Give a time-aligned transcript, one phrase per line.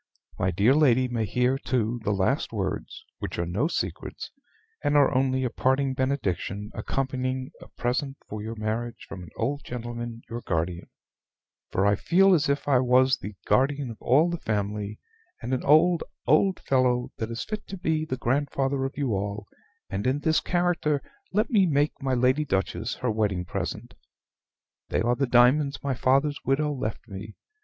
[0.39, 4.31] "My dear lady may hear, too, the last words, which are no secrets,
[4.83, 9.63] and are only a parting benediction accompanying a present for your marriage from an old
[9.63, 10.89] gentleman your guardian;
[11.69, 14.99] for I feel as if I was the guardian of all the family,
[15.39, 19.45] and an old old fellow that is fit to be the grandfather of you all;
[19.87, 23.93] and in this character let me make my Lady Duchess her wedding present.
[24.89, 27.35] They are the diamonds my father's widow left me.